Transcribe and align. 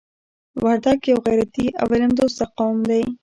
وردګ 0.63 0.99
یو 1.11 1.19
غیرتي 1.25 1.67
او 1.79 1.87
علم 1.93 2.11
دوسته 2.19 2.43
قوم 2.57 2.77
دی. 2.89 3.03